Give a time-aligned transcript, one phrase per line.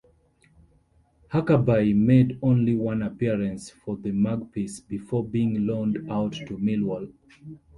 [1.31, 7.13] Huckerby made only one appearance for the Magpies, before being loaned out to Millwall.